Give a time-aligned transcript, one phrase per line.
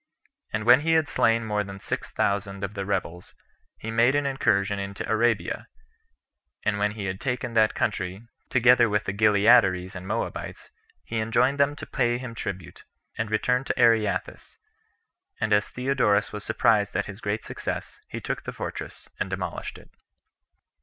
[0.51, 3.35] And when he had slain more than six thousand of the rebels,
[3.77, 5.67] he made an incursion into Arabia;
[6.63, 10.71] and when he had taken that country, together with the Gileadires and Moabites,
[11.03, 12.83] he enjoined them to pay him tribute,
[13.15, 14.57] and returned to Areathus;
[15.39, 19.77] and as Theodorus was surprised at his great success, he took the fortress, and demolished
[19.77, 19.91] it.